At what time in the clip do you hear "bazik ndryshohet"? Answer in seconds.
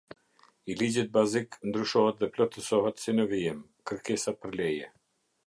1.17-2.17